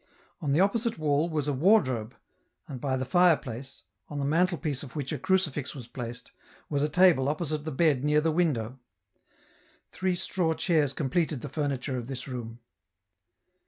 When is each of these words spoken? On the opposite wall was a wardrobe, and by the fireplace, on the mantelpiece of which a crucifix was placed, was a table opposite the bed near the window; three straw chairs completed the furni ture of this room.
On 0.41 0.51
the 0.51 0.59
opposite 0.59 0.97
wall 0.97 1.29
was 1.29 1.47
a 1.47 1.53
wardrobe, 1.53 2.15
and 2.67 2.81
by 2.81 2.97
the 2.97 3.05
fireplace, 3.05 3.83
on 4.09 4.17
the 4.17 4.25
mantelpiece 4.25 4.81
of 4.81 4.95
which 4.95 5.11
a 5.11 5.19
crucifix 5.19 5.75
was 5.75 5.85
placed, 5.85 6.31
was 6.71 6.81
a 6.81 6.89
table 6.89 7.29
opposite 7.29 7.65
the 7.65 7.71
bed 7.71 8.03
near 8.03 8.19
the 8.19 8.31
window; 8.31 8.79
three 9.91 10.15
straw 10.15 10.55
chairs 10.55 10.93
completed 10.93 11.41
the 11.41 11.49
furni 11.49 11.79
ture 11.79 11.97
of 11.97 12.07
this 12.07 12.27
room. 12.27 12.61